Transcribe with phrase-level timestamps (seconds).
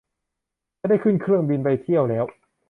[0.79, 2.25] จะได้ขึ้นเครื่องบินไปเที่ยวแล้ว